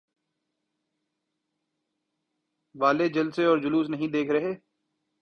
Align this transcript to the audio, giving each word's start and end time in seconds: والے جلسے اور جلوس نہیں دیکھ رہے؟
والے 2.75 3.07
جلسے 3.09 3.45
اور 3.45 3.57
جلوس 3.57 3.89
نہیں 3.89 4.07
دیکھ 4.07 4.31
رہے؟ 4.31 4.53